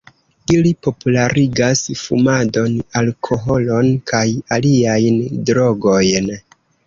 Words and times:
Ili 0.53 0.69
popularigas 0.85 1.81
fumadon, 1.99 2.79
alkoholon 3.01 3.91
kaj 4.13 4.25
aliajn 4.57 5.21
drogojn. 5.51 6.33